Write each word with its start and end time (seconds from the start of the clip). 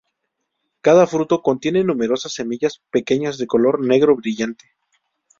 Cada 0.81 1.05
fruto 1.05 1.43
contiene 1.43 1.83
numerosas 1.83 2.33
semillas 2.33 2.81
pequeñas 2.89 3.37
de 3.37 3.45
color 3.45 3.85
negro 3.85 4.15
brillante. 4.15 4.71